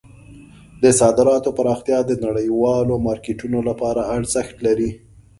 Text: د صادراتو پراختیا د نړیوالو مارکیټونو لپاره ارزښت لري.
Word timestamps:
د 0.83 0.85
صادراتو 0.99 1.49
پراختیا 1.57 1.99
د 2.05 2.11
نړیوالو 2.25 2.93
مارکیټونو 3.07 3.59
لپاره 3.69 4.01
ارزښت 4.17 4.55
لري. 4.65 4.89